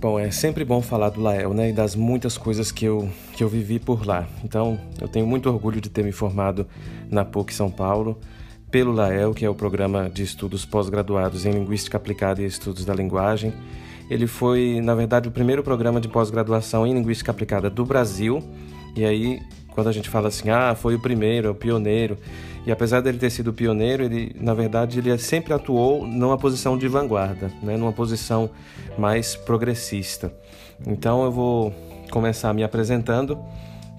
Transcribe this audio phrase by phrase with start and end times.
[0.00, 3.44] Bom, é sempre bom falar do Lael, né, e das muitas coisas que eu, que
[3.44, 4.26] eu vivi por lá.
[4.42, 6.66] Então, eu tenho muito orgulho de ter me formado
[7.10, 8.18] na PUC São Paulo
[8.70, 12.94] pelo Lael, que é o programa de estudos pós-graduados em Linguística Aplicada e Estudos da
[12.94, 13.52] Linguagem.
[14.08, 18.42] Ele foi, na verdade, o primeiro programa de pós-graduação em Linguística Aplicada do Brasil.
[18.96, 19.38] E aí,
[19.74, 22.18] quando a gente fala assim, ah, foi o primeiro, é o pioneiro,
[22.66, 26.86] e apesar dele ter sido pioneiro, ele, na verdade, ele sempre atuou numa posição de
[26.88, 27.76] vanguarda, né?
[27.76, 28.50] numa posição
[28.98, 30.32] mais progressista.
[30.86, 31.74] Então eu vou
[32.10, 33.38] começar me apresentando.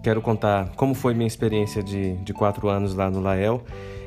[0.04, 3.64] Quero contar como foi minha experiência de, de quatro anos lá no Lael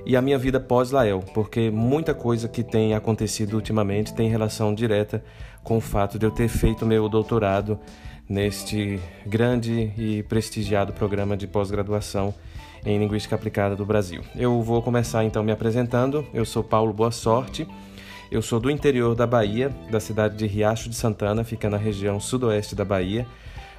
[0.07, 5.25] e a minha vida pós-Lael, porque muita coisa que tem acontecido ultimamente tem relação direta
[5.63, 7.79] com o fato de eu ter feito meu doutorado
[8.29, 12.35] neste grande e prestigiado programa de pós-graduação
[12.85, 14.23] em Linguística Aplicada do Brasil.
[14.37, 16.27] Eu vou começar então me apresentando.
[16.33, 17.67] Eu sou Paulo Boa Sorte.
[18.31, 22.19] Eu sou do interior da Bahia, da cidade de Riacho de Santana, fica na região
[22.19, 23.27] sudoeste da Bahia,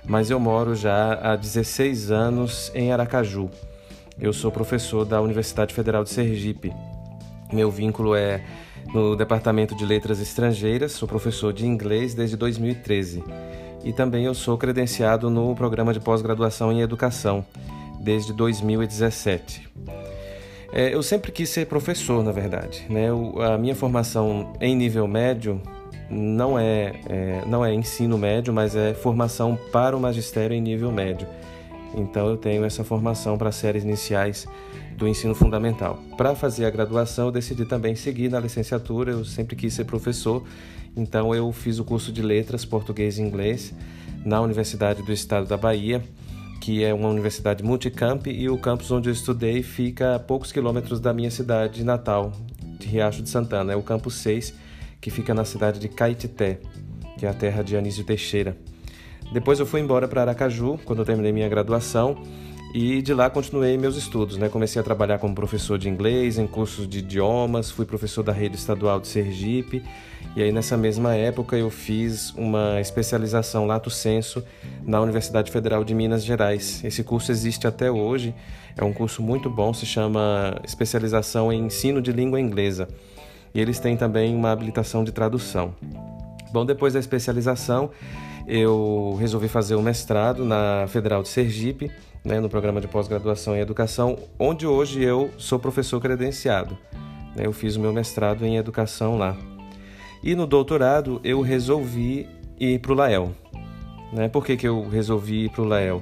[0.05, 3.49] mas eu moro já há 16 anos em Aracaju.
[4.19, 6.71] Eu sou professor da Universidade Federal de Sergipe.
[7.51, 8.45] Meu vínculo é
[8.93, 13.23] no Departamento de Letras Estrangeiras, sou professor de inglês desde 2013.
[13.85, 17.45] E também eu sou credenciado no programa de pós-graduação em educação
[18.01, 19.69] desde 2017.
[20.73, 22.85] É, eu sempre quis ser professor, na verdade.
[22.89, 23.13] Né?
[23.13, 25.61] O, a minha formação em nível médio
[26.09, 30.91] não é, é, não é ensino médio, mas é formação para o magistério em nível
[30.91, 31.27] médio.
[31.95, 34.47] Então eu tenho essa formação para séries iniciais
[34.97, 35.99] do ensino fundamental.
[36.17, 39.11] Para fazer a graduação, eu decidi também seguir na licenciatura.
[39.11, 40.43] Eu sempre quis ser professor,
[40.95, 43.73] então eu fiz o curso de letras português e inglês
[44.25, 46.03] na Universidade do Estado da Bahia
[46.65, 50.99] que é uma universidade multicamp e o campus onde eu estudei fica a poucos quilômetros
[50.99, 52.33] da minha cidade natal,
[52.79, 53.73] de Riacho de Santana.
[53.73, 54.51] É o campus 6,
[54.99, 56.59] que fica na cidade de Caetité,
[57.19, 58.57] que é a terra de Anísio Teixeira.
[59.31, 62.17] Depois eu fui embora para Aracaju, quando eu terminei minha graduação,
[62.73, 64.37] e de lá continuei meus estudos.
[64.37, 64.49] Né?
[64.49, 68.55] Comecei a trabalhar como professor de inglês, em cursos de idiomas, fui professor da rede
[68.55, 69.81] estadual de Sergipe,
[70.35, 74.43] e aí nessa mesma época eu fiz uma especialização lato senso
[74.83, 76.83] na Universidade Federal de Minas Gerais.
[76.83, 78.35] Esse curso existe até hoje,
[78.75, 82.89] é um curso muito bom, se chama Especialização em Ensino de Língua Inglesa.
[83.53, 85.73] E eles têm também uma habilitação de tradução.
[86.51, 87.89] Bom, depois da especialização,
[88.47, 91.91] eu resolvi fazer o um mestrado na Federal de Sergipe
[92.25, 96.75] né, no programa de pós-graduação em educação, onde hoje eu sou professor credenciado.
[97.35, 99.37] Né, eu fiz o meu mestrado em educação lá.
[100.23, 102.27] E no doutorado eu resolvi
[102.59, 103.31] ir para o Lael.
[104.11, 104.27] Né?
[104.27, 106.01] Por que, que eu resolvi ir para o Lael?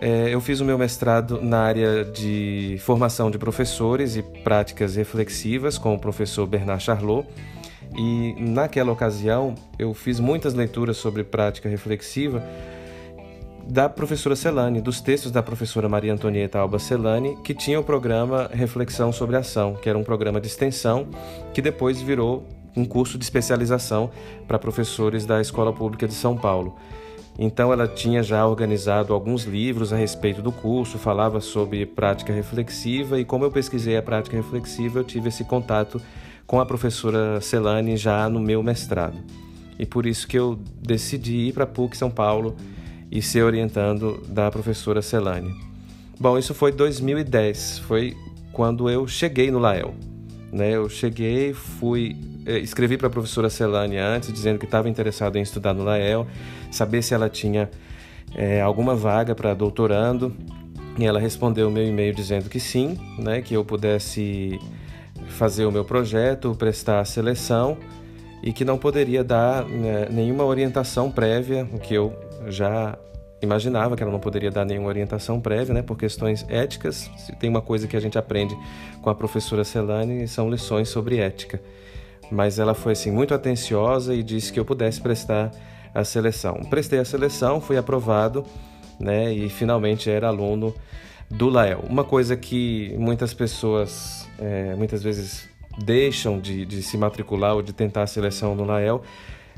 [0.00, 5.78] É, eu fiz o meu mestrado na área de formação de professores e práticas reflexivas
[5.78, 7.28] com o professor Bernard Charlot.
[7.96, 12.42] E naquela ocasião eu fiz muitas leituras sobre prática reflexiva
[13.66, 18.50] da professora Celane, dos textos da professora Maria Antonieta Alba Celane, que tinha o programa
[18.52, 21.08] Reflexão sobre Ação, que era um programa de extensão
[21.54, 22.44] que depois virou
[22.76, 24.10] um curso de especialização
[24.48, 26.76] para professores da Escola Pública de São Paulo.
[27.38, 33.18] Então ela tinha já organizado alguns livros a respeito do curso, falava sobre prática reflexiva
[33.18, 36.00] e como eu pesquisei a prática reflexiva, eu tive esse contato
[36.52, 39.16] com a professora Celane já no meu mestrado.
[39.78, 42.54] E por isso que eu decidi ir para PUC São Paulo
[43.10, 45.50] e ser orientando da professora Celane.
[46.20, 48.14] Bom, isso foi 2010, foi
[48.52, 49.94] quando eu cheguei no Lael.
[50.52, 50.72] Né?
[50.72, 55.40] Eu cheguei, fui, eh, escrevi para a professora Celane antes, dizendo que estava interessado em
[55.40, 56.26] estudar no Lael,
[56.70, 57.70] saber se ela tinha
[58.34, 60.36] é, alguma vaga para doutorando.
[60.98, 64.60] E ela respondeu o meu e-mail dizendo que sim, né, que eu pudesse
[65.42, 67.76] fazer o meu projeto, prestar a seleção
[68.44, 72.16] e que não poderia dar né, nenhuma orientação prévia, o que eu
[72.46, 72.96] já
[73.42, 77.10] imaginava que ela não poderia dar nenhuma orientação prévia, né, por questões éticas.
[77.16, 78.56] Se tem uma coisa que a gente aprende
[79.02, 81.60] com a professora Celane, são lições sobre ética.
[82.30, 85.50] Mas ela foi assim muito atenciosa e disse que eu pudesse prestar
[85.92, 86.54] a seleção.
[86.70, 88.44] Prestei a seleção, fui aprovado,
[88.96, 90.72] né, e finalmente era aluno
[91.28, 91.80] do Lael.
[91.90, 95.48] Uma coisa que muitas pessoas, é, muitas vezes
[95.78, 99.02] deixam de, de se matricular ou de tentar a seleção no Lael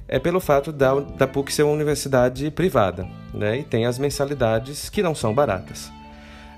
[0.07, 3.59] é pelo fato da, da PUC ser uma universidade privada, né?
[3.59, 5.91] E tem as mensalidades que não são baratas.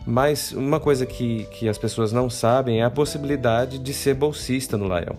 [0.07, 4.77] Mas uma coisa que, que as pessoas não sabem é a possibilidade de ser bolsista
[4.77, 5.17] no Lael.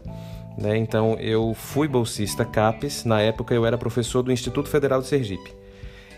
[0.57, 0.77] Né?
[0.77, 5.53] Então, eu fui bolsista CAPES, na época eu era professor do Instituto Federal de Sergipe.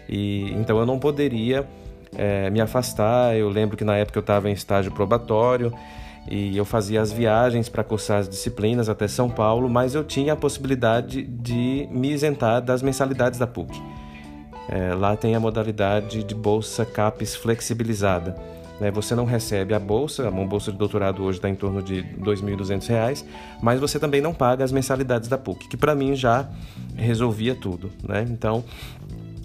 [0.08, 1.68] E, então, eu não poderia
[2.16, 3.36] é, me afastar.
[3.36, 5.74] Eu lembro que na época eu estava em estágio probatório
[6.30, 10.34] e eu fazia as viagens para cursar as disciplinas até São Paulo, mas eu tinha
[10.34, 13.82] a possibilidade de me isentar das mensalidades da PUC.
[14.70, 18.36] É, lá tem a modalidade de bolsa CAPES flexibilizada.
[18.80, 18.92] Né?
[18.92, 22.18] Você não recebe a bolsa, uma bolsa de doutorado hoje está em torno de R$
[22.22, 23.26] 2.200,
[23.60, 26.48] mas você também não paga as mensalidades da PUC, que para mim já
[26.96, 27.92] resolvia tudo.
[28.08, 28.28] Né?
[28.30, 28.64] Então,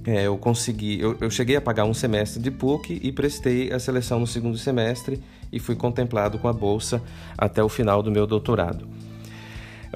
[0.07, 3.79] é, eu consegui, eu, eu, cheguei a pagar um semestre de PUC e prestei a
[3.79, 5.19] seleção no segundo semestre
[5.55, 7.01] e fui contemplado com a bolsa
[7.39, 8.89] até o final do meu doutorado.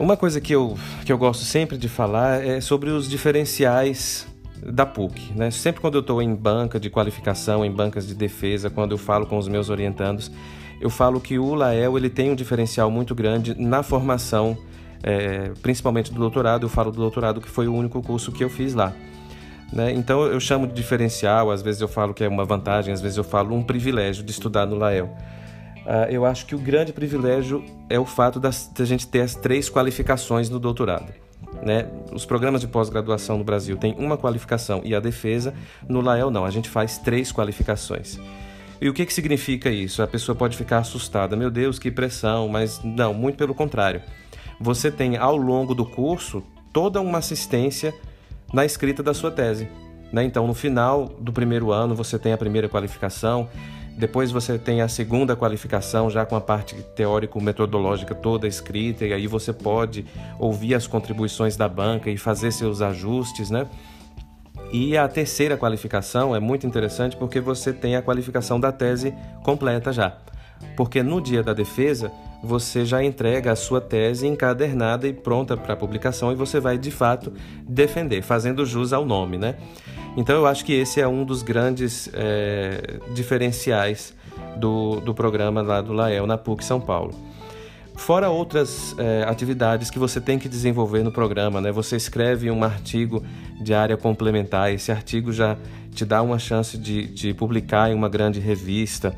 [0.00, 4.28] Uma coisa que eu, que eu gosto sempre de falar é sobre os diferenciais
[4.62, 5.32] da PUC.
[5.34, 5.50] Né?
[5.50, 9.26] Sempre quando eu estou em banca de qualificação, em bancas de defesa, quando eu falo
[9.26, 10.31] com os meus orientandos,
[10.81, 14.56] eu falo que o LAEL ele tem um diferencial muito grande na formação,
[15.02, 16.64] é, principalmente do doutorado.
[16.66, 18.93] Eu falo do doutorado que foi o único curso que eu fiz lá.
[19.72, 19.93] Né?
[19.93, 23.19] Então eu chamo de diferencial, às vezes eu falo que é uma vantagem, às vezes
[23.19, 25.10] eu falo um privilégio de estudar no Lael.
[25.88, 28.50] Uh, eu acho que o grande privilégio é o fato da
[28.85, 31.11] gente ter as três qualificações no doutorado.
[31.62, 31.88] Né?
[32.12, 35.55] Os programas de pós-graduação no Brasil têm uma qualificação e a defesa,
[35.88, 38.20] no Lael não, a gente faz três qualificações.
[38.79, 40.02] E o que, que significa isso?
[40.02, 44.02] A pessoa pode ficar assustada, meu Deus, que pressão, mas não, muito pelo contrário.
[44.61, 47.94] Você tem ao longo do curso toda uma assistência
[48.52, 49.69] na escrita da sua tese.
[50.12, 50.23] Né?
[50.23, 53.49] Então, no final do primeiro ano, você tem a primeira qualificação,
[53.99, 59.27] depois você tem a segunda qualificação, já com a parte teórico-metodológica toda escrita, e aí
[59.27, 60.06] você pode
[60.39, 63.67] ouvir as contribuições da banca e fazer seus ajustes, né?
[64.73, 69.12] E a terceira qualificação é muito interessante porque você tem a qualificação da tese
[69.43, 70.17] completa já.
[70.77, 72.12] Porque no dia da defesa,
[72.43, 76.90] você já entrega a sua tese encadernada e pronta para publicação e você vai de
[76.90, 77.32] fato
[77.62, 79.56] defender, fazendo jus ao nome, né?
[80.17, 84.14] Então eu acho que esse é um dos grandes é, diferenciais
[84.56, 87.14] do, do programa lá do Lael na PUC São Paulo.
[87.94, 91.73] Fora outras é, atividades que você tem que desenvolver no programa, né?
[91.73, 93.25] Você escreve um artigo
[93.61, 95.56] de área complementar, esse artigo já
[95.93, 99.17] te dá uma chance de, de publicar em uma grande revista.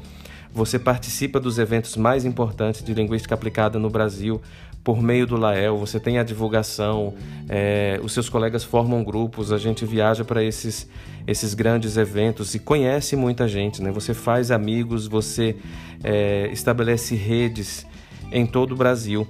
[0.52, 4.40] Você participa dos eventos mais importantes de linguística aplicada no Brasil
[4.82, 7.14] por meio do Lael, você tem a divulgação,
[7.48, 10.88] é, os seus colegas formam grupos, a gente viaja para esses,
[11.26, 13.90] esses grandes eventos e conhece muita gente, né?
[13.90, 15.56] Você faz amigos, você
[16.02, 17.86] é, estabelece redes
[18.32, 19.28] em todo o Brasil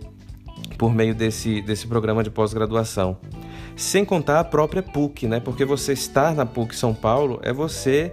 [0.79, 3.17] por meio desse, desse programa de pós-graduação.
[3.75, 5.41] Sem contar a própria PUC, né?
[5.41, 8.13] Porque você estar na PUC São Paulo é você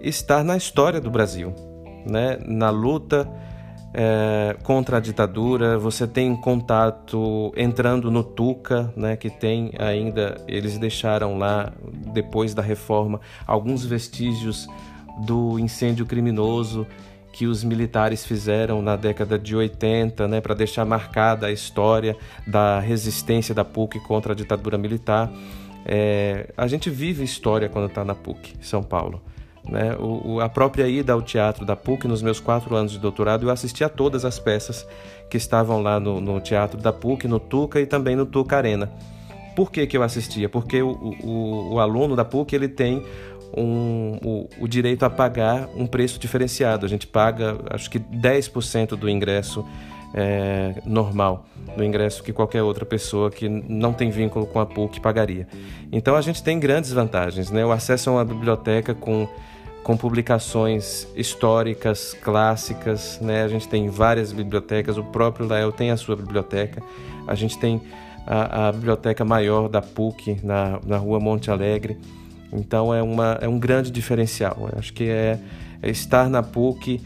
[0.00, 1.54] estar na história do Brasil
[2.06, 3.28] né, na luta
[3.92, 10.78] é, contra a ditadura, você tem contato entrando no Tuca, né, que tem ainda, eles
[10.78, 11.72] deixaram lá,
[12.12, 14.68] depois da reforma, alguns vestígios
[15.26, 16.86] do incêndio criminoso
[17.32, 22.80] que os militares fizeram na década de 80, né, para deixar marcada a história da
[22.80, 25.30] resistência da PUC contra a ditadura militar.
[25.84, 29.22] É, a gente vive história quando está na PUC, São Paulo.
[29.68, 29.94] Né?
[29.98, 33.46] O, o, a própria ida ao teatro da PUC, nos meus quatro anos de doutorado,
[33.46, 34.86] eu assisti a todas as peças
[35.28, 38.90] que estavam lá no, no teatro da PUC, no Tuca e também no Tuca Arena.
[39.54, 40.48] Por que, que eu assistia?
[40.48, 40.90] Porque o,
[41.22, 43.02] o, o aluno da PUC ele tem
[43.56, 46.86] um, o, o, direito a pagar um preço diferenciado.
[46.86, 49.64] A gente paga, acho que 10% do ingresso
[50.14, 51.44] é, normal,
[51.76, 55.46] do ingresso que qualquer outra pessoa que não tem vínculo com a PUC pagaria.
[55.92, 57.64] Então a gente tem grandes vantagens, né?
[57.64, 59.28] O acesso a uma biblioteca com
[59.82, 63.42] com publicações históricas, clássicas, né?
[63.42, 66.82] A gente tem várias bibliotecas, o próprio Lael tem a sua biblioteca,
[67.26, 67.80] a gente tem
[68.26, 71.98] a, a biblioteca maior da PUC na, na rua Monte Alegre,
[72.52, 74.68] então é, uma, é um grande diferencial.
[74.72, 75.38] Eu acho que é,
[75.82, 77.00] é estar na PUC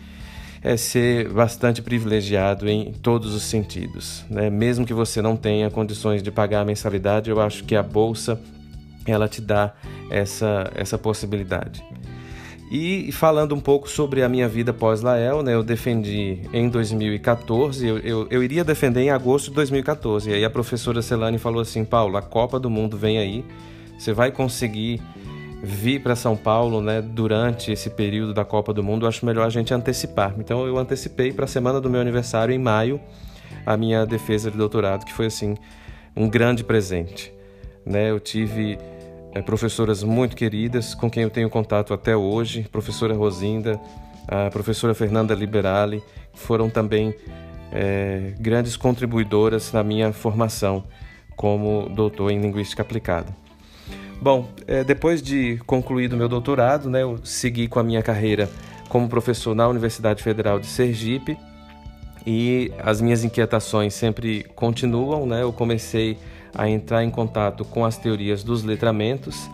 [0.64, 4.48] é ser bastante privilegiado em todos os sentidos, né?
[4.48, 8.40] Mesmo que você não tenha condições de pagar a mensalidade, eu acho que a bolsa
[9.06, 9.74] ela te dá
[10.10, 11.84] essa, essa possibilidade.
[12.76, 17.98] E falando um pouco sobre a minha vida pós-Lael, né, eu defendi em 2014, eu,
[17.98, 20.28] eu, eu, iria defender em agosto de 2014.
[20.28, 23.44] E aí a professora Celane falou assim: Paulo, a Copa do Mundo vem aí,
[23.96, 25.00] você vai conseguir
[25.62, 29.06] vir para São Paulo né, durante esse período da Copa do Mundo.
[29.06, 30.34] Acho melhor a gente antecipar.
[30.36, 33.00] Então eu antecipei para a semana do meu aniversário, em maio,
[33.64, 35.56] a minha defesa de doutorado, que foi assim
[36.16, 37.32] um grande presente.
[37.86, 38.10] Né?
[38.10, 38.76] Eu tive
[39.34, 43.80] é, professoras muito queridas com quem eu tenho contato até hoje, professora Rosinda,
[44.28, 47.14] a professora Fernanda Liberali, foram também
[47.72, 50.84] é, grandes contribuidoras na minha formação
[51.36, 53.34] como doutor em linguística aplicada.
[54.22, 58.48] Bom, é, depois de concluído meu doutorado, né, eu segui com a minha carreira
[58.88, 61.36] como professor na Universidade Federal de Sergipe
[62.26, 65.42] E as minhas inquietações sempre continuam, né?
[65.42, 66.16] Eu comecei
[66.54, 69.48] a entrar em contato com as teorias dos letramentos,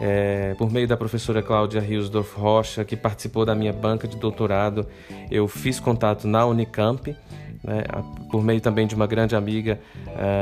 [0.00, 4.86] é, por meio da professora Cláudia Riosdorf Rocha, que participou da minha banca de doutorado,
[5.30, 7.14] eu fiz contato na Unicamp,
[7.62, 7.84] né,
[8.30, 9.78] por meio também de uma grande amiga,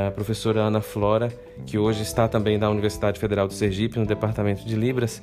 [0.07, 1.27] a professora Ana Flora,
[1.65, 5.21] que hoje está também na Universidade Federal do Sergipe, no Departamento de Libras.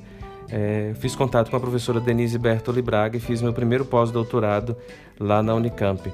[0.49, 4.77] É, fiz contato com a professora Denise Bertoli Braga e fiz meu primeiro pós-doutorado
[5.19, 6.13] lá na Unicamp,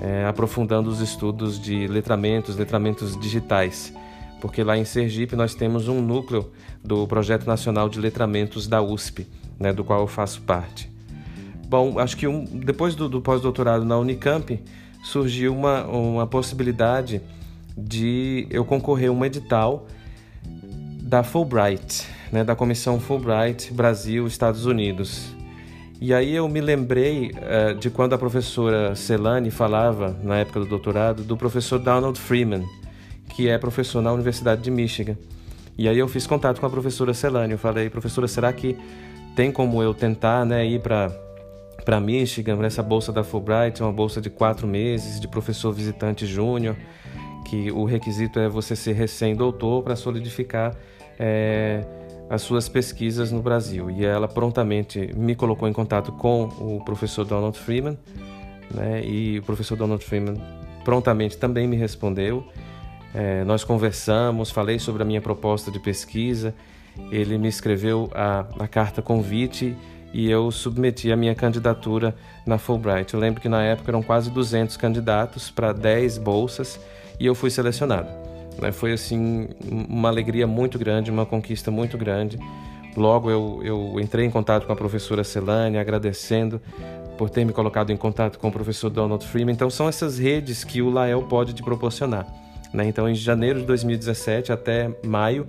[0.00, 3.92] é, aprofundando os estudos de letramentos, letramentos digitais,
[4.40, 6.50] porque lá em Sergipe nós temos um núcleo
[6.82, 9.26] do Projeto Nacional de Letramentos da USP,
[9.58, 10.90] né, do qual eu faço parte.
[11.68, 14.60] Bom, acho que um, depois do, do pós-doutorado na Unicamp,
[15.04, 17.20] surgiu uma, uma possibilidade
[17.76, 19.86] de eu concorrer a um edital
[21.02, 25.33] da Fulbright, né, da Comissão Fulbright Brasil Estados Unidos.
[26.06, 30.66] E aí eu me lembrei uh, de quando a professora Celane falava, na época do
[30.66, 32.62] doutorado, do professor Donald Freeman,
[33.30, 35.16] que é professor na Universidade de Michigan.
[35.78, 37.52] E aí eu fiz contato com a professora Celane.
[37.52, 38.76] Eu falei, professora, será que
[39.34, 41.10] tem como eu tentar né, ir para
[41.86, 46.76] para Michigan, essa bolsa da Fulbright, uma bolsa de quatro meses de professor visitante júnior,
[47.46, 50.76] que o requisito é você ser recém-doutor para solidificar
[51.18, 51.82] é,
[52.28, 53.90] as suas pesquisas no Brasil.
[53.90, 57.98] E ela prontamente me colocou em contato com o professor Donald Freeman,
[58.70, 60.36] né, e o professor Donald Freeman
[60.84, 62.46] prontamente também me respondeu.
[63.14, 66.54] É, nós conversamos, falei sobre a minha proposta de pesquisa,
[67.10, 69.76] ele me escreveu a, a carta convite
[70.12, 72.14] e eu submeti a minha candidatura
[72.46, 73.12] na Fulbright.
[73.12, 76.78] Eu lembro que na época eram quase 200 candidatos para 10 bolsas
[77.18, 78.23] e eu fui selecionado.
[78.60, 78.72] Né?
[78.72, 82.38] Foi assim uma alegria muito grande, uma conquista muito grande.
[82.96, 86.60] Logo eu, eu entrei em contato com a professora Celane, agradecendo
[87.18, 89.54] por ter me colocado em contato com o professor Donald Freeman.
[89.54, 92.26] Então são essas redes que o Lael pode te proporcionar.
[92.72, 92.86] Né?
[92.86, 95.46] Então em janeiro de 2017 até maio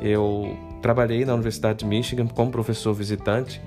[0.00, 3.60] eu trabalhei na Universidade de Michigan como professor visitante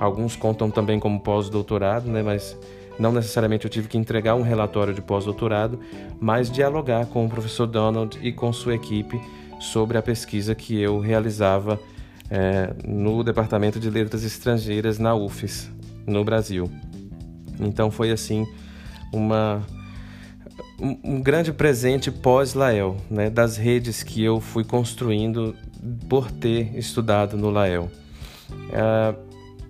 [0.00, 2.22] Alguns contam também como pós-doutorado, né?
[2.22, 2.58] mas
[2.98, 5.78] não necessariamente eu tive que entregar um relatório de pós-doutorado,
[6.20, 9.20] mas dialogar com o professor Donald e com sua equipe
[9.60, 11.78] sobre a pesquisa que eu realizava
[12.30, 15.70] é, no Departamento de Letras Estrangeiras na UFES,
[16.06, 16.70] no Brasil.
[17.60, 18.46] Então foi assim
[19.12, 19.64] uma
[20.80, 25.54] um, grande presente pós-Lael, né, das redes que eu fui construindo
[26.08, 27.88] por ter estudado no Lael.
[28.72, 29.14] É,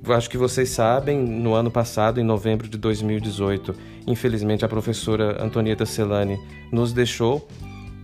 [0.09, 3.75] acho que vocês sabem, no ano passado, em novembro de 2018,
[4.07, 6.39] infelizmente a professora Antonieta Celani
[6.73, 7.47] nos deixou,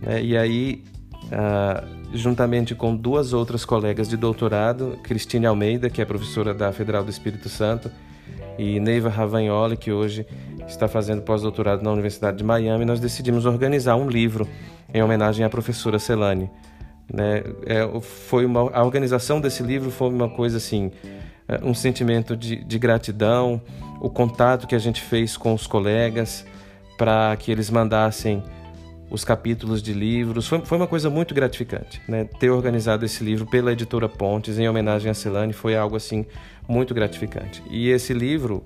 [0.01, 0.23] né?
[0.23, 0.83] e aí,
[1.31, 7.03] ah, juntamente com duas outras colegas de doutorado, Cristine Almeida, que é professora da Federal
[7.03, 7.91] do Espírito Santo,
[8.57, 10.25] e Neiva Ravagnoli, que hoje
[10.67, 14.47] está fazendo pós-doutorado na Universidade de Miami, nós decidimos organizar um livro
[14.93, 16.49] em homenagem à professora Celani.
[17.11, 17.43] Né?
[17.65, 20.91] É, foi uma, a organização desse livro foi uma coisa assim
[21.63, 23.61] um sentimento de, de gratidão,
[23.99, 26.45] o contato que a gente fez com os colegas
[26.97, 28.43] para que eles mandassem
[29.09, 30.47] os capítulos de livros.
[30.47, 32.01] Foi, foi uma coisa muito gratificante.
[32.07, 32.25] Né?
[32.39, 36.25] Ter organizado esse livro pela editora Pontes, em homenagem a Celane, foi algo assim
[36.67, 37.63] muito gratificante.
[37.69, 38.63] E esse livro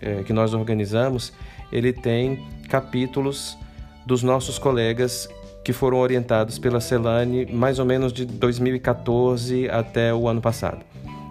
[0.00, 1.32] é, que nós organizamos,
[1.70, 3.58] ele tem capítulos
[4.06, 5.28] dos nossos colegas
[5.64, 10.84] que foram orientados pela Celane mais ou menos de 2014 até o ano passado.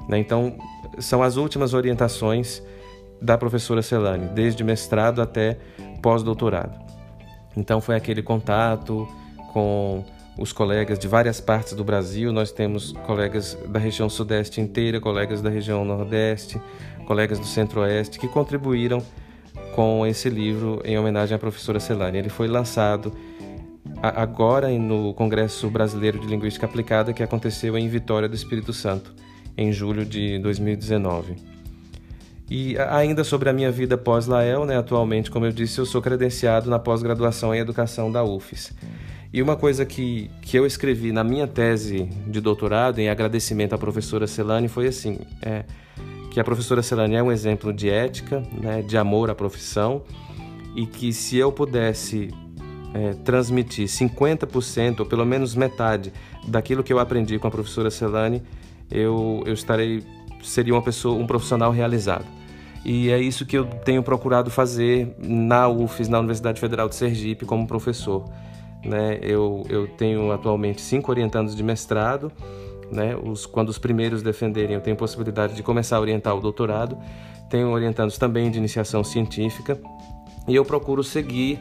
[0.07, 0.19] Né?
[0.19, 0.55] Então,
[0.99, 2.61] são as últimas orientações
[3.21, 5.57] da professora Celane, desde mestrado até
[6.01, 6.79] pós-doutorado.
[7.55, 9.07] Então foi aquele contato
[9.53, 10.03] com
[10.37, 12.31] os colegas de várias partes do Brasil.
[12.31, 16.59] Nós temos colegas da região sudeste inteira, colegas da região nordeste,
[17.05, 19.03] colegas do centro-oeste que contribuíram
[19.75, 22.17] com esse livro em homenagem à professora Celane.
[22.17, 23.13] Ele foi lançado
[24.01, 29.13] agora no Congresso Brasileiro de Linguística Aplicada que aconteceu em Vitória do Espírito Santo
[29.61, 31.35] em julho de 2019.
[32.49, 36.69] E ainda sobre a minha vida pós-Lael, né, atualmente, como eu disse, eu sou credenciado
[36.69, 38.73] na pós-graduação em Educação da UFES.
[39.31, 43.77] E uma coisa que, que eu escrevi na minha tese de doutorado, em agradecimento à
[43.77, 45.63] professora Celane, foi assim: é,
[46.29, 50.03] que a professora Celane é um exemplo de ética, né, de amor à profissão,
[50.75, 52.29] e que se eu pudesse
[52.93, 56.11] é, transmitir 50%, ou pelo menos metade,
[56.45, 58.43] daquilo que eu aprendi com a professora Celane,
[58.91, 60.03] eu, eu estarei
[60.43, 62.25] seria uma pessoa, um profissional realizado.
[62.83, 67.45] E é isso que eu tenho procurado fazer na UFES, na Universidade Federal de Sergipe,
[67.45, 68.25] como professor.
[68.83, 69.19] Né?
[69.21, 72.31] Eu, eu tenho atualmente cinco orientandos de mestrado.
[72.91, 73.15] Né?
[73.15, 76.97] Os, quando os primeiros defenderem, eu tenho possibilidade de começar a orientar o doutorado.
[77.49, 79.79] Tenho orientandos também de iniciação científica.
[80.47, 81.59] e eu procuro seguir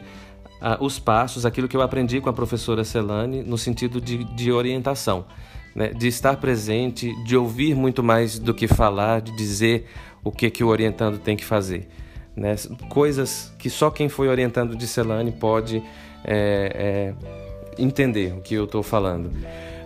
[0.59, 4.51] uh, os passos, aquilo que eu aprendi com a professora Celane, no sentido de, de
[4.51, 5.25] orientação,
[5.75, 5.89] né?
[5.89, 9.87] de estar presente, de ouvir muito mais do que falar, de dizer
[10.23, 11.87] o que, que o orientando tem que fazer.
[12.35, 12.55] Né?
[12.89, 15.83] Coisas que só quem foi orientando de Celane pode
[16.23, 19.31] é, é, entender o que eu estou falando.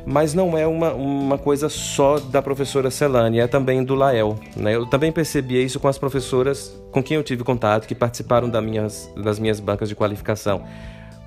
[0.06, 4.38] Mas não é uma, uma coisa só da professora Celane, é também do Lael.
[4.56, 4.76] Né?
[4.76, 8.64] Eu também percebi isso com as professoras com quem eu tive contato, que participaram das
[8.64, 10.64] minhas, das minhas bancas de qualificação.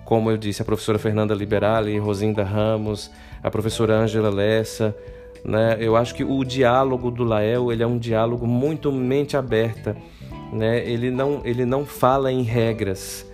[0.05, 3.11] Como eu disse, a professora Fernanda Liberali, Rosinda Ramos,
[3.42, 4.95] a professora Ângela Lessa.
[5.45, 5.76] Né?
[5.80, 9.97] Eu acho que o diálogo do Lael ele é um diálogo muito mente aberta.
[10.52, 10.87] Né?
[10.88, 13.26] Ele, não, ele não fala em regras.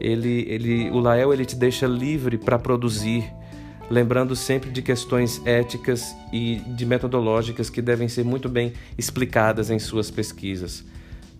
[0.00, 3.24] Ele, ele, o Lael ele te deixa livre para produzir
[3.90, 9.78] lembrando sempre de questões éticas e de metodológicas que devem ser muito bem explicadas em
[9.78, 10.84] suas pesquisas.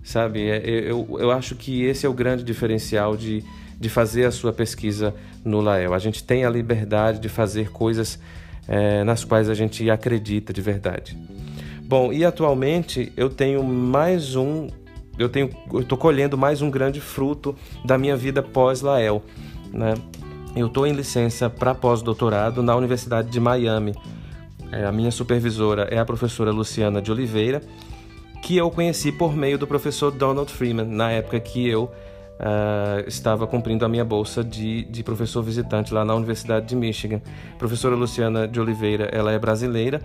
[0.03, 3.43] Sabe, é, eu, eu acho que esse é o grande diferencial de,
[3.79, 5.15] de fazer a sua pesquisa
[5.45, 5.95] no Lael.
[5.95, 8.19] A gente tem a liberdade de fazer coisas
[8.69, 11.17] é, nas quais a gente acredita de verdade.
[11.83, 14.69] Bom, e atualmente eu tenho mais um,
[15.19, 17.55] eu tenho, estou colhendo mais um grande fruto
[17.85, 19.23] da minha vida pós-Lael,
[19.73, 19.95] né?
[20.57, 23.93] Eu estou em licença para pós-doutorado na Universidade de Miami.
[24.71, 27.61] É, a minha supervisora é a professora Luciana de Oliveira,
[28.41, 31.91] que eu conheci por meio do professor Donald Freeman, na época que eu
[32.35, 37.21] uh, estava cumprindo a minha bolsa de, de professor visitante lá na Universidade de Michigan.
[37.55, 40.01] A professora Luciana de Oliveira, ela é brasileira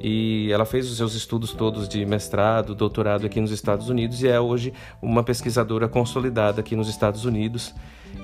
[0.00, 4.28] e ela fez os seus estudos todos de mestrado, doutorado aqui nos Estados Unidos e
[4.28, 7.74] é hoje uma pesquisadora consolidada aqui nos Estados Unidos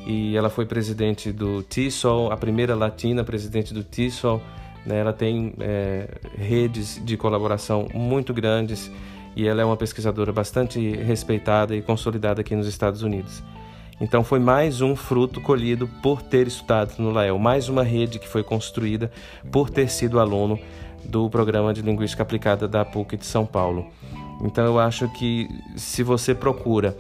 [0.07, 4.43] e ela foi presidente do TESOL, a primeira latina presidente do TESOL.
[4.85, 4.99] Né?
[4.99, 8.91] Ela tem é, redes de colaboração muito grandes
[9.37, 13.43] e ela é uma pesquisadora bastante respeitada e consolidada aqui nos Estados Unidos.
[14.01, 18.29] Então foi mais um fruto colhido por ter estudado no Lael, mais uma rede que
[18.29, 19.11] foi construída
[19.51, 20.59] por ter sido aluno
[21.05, 23.87] do programa de linguística aplicada da PUC de São Paulo.
[24.43, 26.97] Então eu acho que se você procura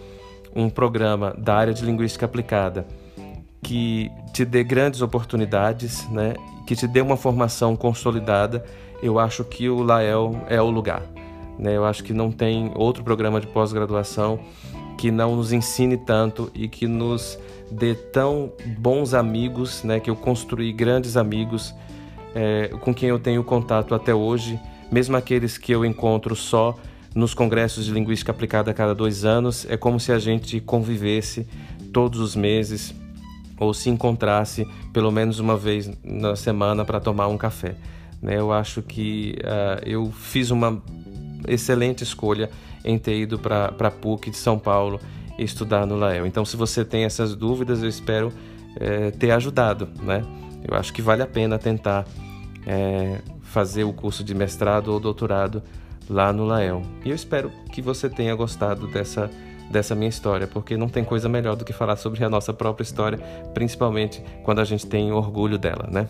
[0.54, 2.86] um programa da área de linguística aplicada
[3.62, 6.34] que te dê grandes oportunidades, né,
[6.66, 8.64] que te dê uma formação consolidada,
[9.02, 11.02] eu acho que o Lael é o lugar.
[11.62, 11.76] Né?
[11.76, 14.40] Eu acho que não tem outro programa de pós-graduação
[14.98, 17.38] que não nos ensine tanto e que nos
[17.70, 21.72] dê tão bons amigos, né, que eu construí grandes amigos
[22.34, 24.58] é, com quem eu tenho contato até hoje,
[24.90, 26.76] mesmo aqueles que eu encontro só
[27.14, 31.46] nos congressos de linguística aplicada a cada dois anos, é como se a gente convivesse
[31.92, 32.92] todos os meses
[33.58, 37.76] ou se encontrasse pelo menos uma vez na semana para tomar um café.
[38.20, 38.38] Né?
[38.38, 40.82] Eu acho que uh, eu fiz uma
[41.48, 42.50] excelente escolha
[42.84, 45.00] em ter ido para a PUC de São Paulo
[45.38, 46.26] estudar no Lael.
[46.26, 48.32] Então, se você tem essas dúvidas, eu espero
[48.76, 49.88] é, ter ajudado.
[50.02, 50.22] Né?
[50.68, 52.06] Eu acho que vale a pena tentar
[52.66, 55.62] é, fazer o curso de mestrado ou doutorado
[56.08, 56.82] lá no Lael.
[57.04, 59.30] E eu espero que você tenha gostado dessa,
[59.70, 62.82] dessa minha história, porque não tem coisa melhor do que falar sobre a nossa própria
[62.82, 63.18] história,
[63.54, 66.08] principalmente quando a gente tem orgulho dela, né?